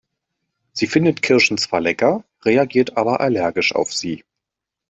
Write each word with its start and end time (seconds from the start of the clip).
Sie 0.73 0.87
findet 0.87 1.21
Kirschen 1.21 1.59
zwar 1.59 1.79
lecker, 1.79 2.23
reagiert 2.43 2.97
aber 2.97 3.19
allergisch 3.19 3.75
auf 3.75 3.93
sie. 3.93 4.23